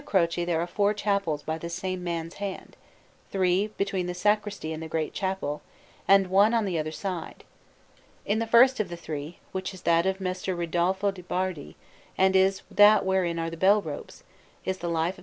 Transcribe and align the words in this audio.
Croce 0.03 0.43
there 0.43 0.59
are 0.59 0.65
four 0.65 0.95
chapels 0.95 1.43
by 1.43 1.59
the 1.59 1.69
same 1.69 2.03
man's 2.03 2.33
hand: 2.41 2.75
three 3.29 3.67
between 3.77 4.07
the 4.07 4.15
sacristy 4.15 4.73
and 4.73 4.81
the 4.81 4.87
great 4.87 5.13
chapel, 5.13 5.61
and 6.07 6.25
one 6.25 6.55
on 6.55 6.65
the 6.65 6.79
other 6.79 6.91
side. 6.91 7.43
In 8.25 8.39
the 8.39 8.47
first 8.47 8.79
of 8.79 8.89
the 8.89 8.97
three, 8.97 9.37
which 9.51 9.75
is 9.75 9.83
that 9.83 10.07
of 10.07 10.19
Messer 10.19 10.55
Ridolfo 10.55 11.11
de' 11.11 11.21
Bardi, 11.21 11.75
and 12.17 12.35
is 12.35 12.63
that 12.71 13.05
wherein 13.05 13.37
are 13.37 13.51
the 13.51 13.57
bell 13.57 13.79
ropes, 13.79 14.23
is 14.65 14.79
the 14.79 14.89
life 14.89 15.19
of 15.19 15.19
S. 15.19 15.19